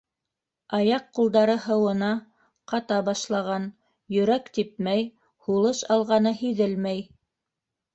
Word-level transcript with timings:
Аяҡ-ҡулдары 0.77 1.57
һыуына, 1.65 2.09
ҡата 2.73 2.99
башлаған, 3.11 3.69
йөрәк 4.19 4.53
типмәй, 4.59 5.09
һулыш 5.49 5.87
алғаны 5.99 6.39
һиҙелмәй. 6.45 7.11